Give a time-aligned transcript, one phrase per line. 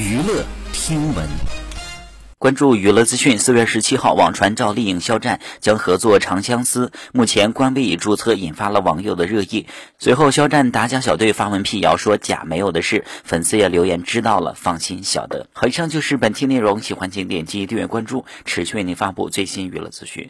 [0.00, 1.28] 娱乐听闻，
[2.38, 3.38] 关注娱乐资讯。
[3.38, 9.66] 四月十七号，网传赵丽颖、肖战将合作《长相思》，目前官微已注册，引发了网友的热议。
[9.98, 15.46] 随后，肖战打假小队发文辟谣，说假没有的事，粉丝也留言知道了，放心晓得。
[15.52, 20.28] 好，以上就是本期内容，喜欢请点击订阅关注，持续为您发布最新娱乐资讯。